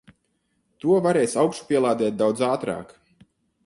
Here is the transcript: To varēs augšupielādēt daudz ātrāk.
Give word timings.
To 0.85 0.95
varēs 1.07 1.37
augšupielādēt 1.43 2.19
daudz 2.25 2.47
ātrāk. 2.53 3.01